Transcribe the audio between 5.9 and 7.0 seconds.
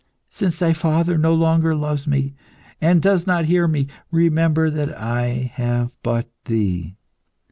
but Thee.